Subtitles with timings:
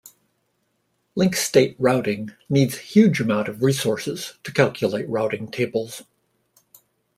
[1.13, 6.01] Link state routing needs huge amount of resources to calculate routing tables.